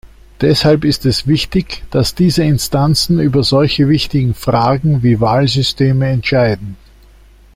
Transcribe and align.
Deshalb 0.41 0.83
ist 0.83 1.05
es 1.05 1.27
wichtig, 1.27 1.83
dass 1.91 2.15
diese 2.15 2.43
Instanzen 2.43 3.19
über 3.19 3.43
solche 3.43 3.87
wichtigen 3.87 4.33
Fragen 4.33 5.03
wie 5.03 5.21
Wahlsysteme 5.21 6.07
entscheiden. 6.07 6.75